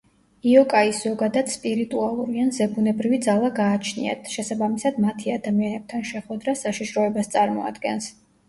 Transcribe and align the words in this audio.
იოკაის 0.51 1.01
ზოგადად 1.07 1.51
სპირიტუალური 1.55 2.41
ან 2.45 2.49
ზებუნებრივი 2.55 3.19
ძალა 3.27 3.51
გააჩნიათ, 3.59 4.31
შესაბამისად 4.37 4.99
მათი 5.07 5.37
ადამიანებთან 5.37 6.09
შეხვედრა 6.15 6.57
საშიშროებას 6.65 7.31
წარმოადგენს. 7.37 8.11